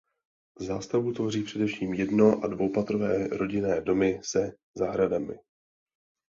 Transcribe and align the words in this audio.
Zástavbu 0.59 1.11
tvoří 1.13 1.43
především 1.43 1.93
jedno 1.93 2.41
a 2.43 2.47
dvoupatrové 2.47 3.27
rodinné 3.27 3.81
domy 3.81 4.19
se 4.23 4.53
zahradami. 4.75 5.37